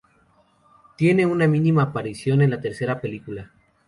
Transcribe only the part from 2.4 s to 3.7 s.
en la tercera película.